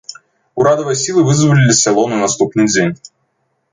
[0.61, 2.93] Урадавыя сілы вызвалілі сяло на наступны дзень.